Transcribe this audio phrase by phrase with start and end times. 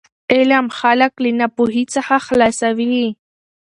[0.33, 3.07] علم خلک له ناپوهي څخه خلاصوي.